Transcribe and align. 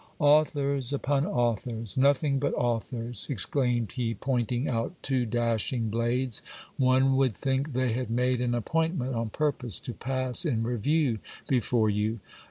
Authors 0.17 0.91
upon 0.91 1.27
authors, 1.27 1.95
nothing 1.95 2.39
but 2.39 2.55
authors! 2.55 3.27
exclaimed 3.29 3.91
he, 3.91 4.15
pointing 4.15 4.67
out 4.67 4.95
two 5.03 5.27
dashing 5.27 5.89
blades. 5.91 6.41
One 6.77 7.15
would 7.17 7.35
think 7.35 7.73
they 7.73 7.93
had 7.93 8.09
made 8.09 8.41
an 8.41 8.55
appointment 8.55 9.13
on 9.13 9.29
purpose 9.29 9.79
to 9.81 9.93
pass 9.93 10.43
in 10.43 10.63
review 10.63 11.19
before 11.47 11.91
you. 11.91 12.19